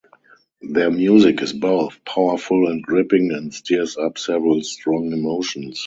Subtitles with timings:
[0.63, 5.79] Their music is both powerful and gripping and stirs up several strong emotions.